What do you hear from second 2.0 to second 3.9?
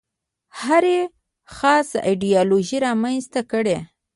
ایدیالوژي رامنځته کړې.